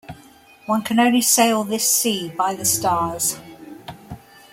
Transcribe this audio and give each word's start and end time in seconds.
One 0.65 0.81
can 0.81 0.99
only 0.99 1.21
sail 1.21 1.63
this 1.63 1.87
sea 1.87 2.29
by 2.29 2.55
the 2.55 2.65
stars. 2.65 3.37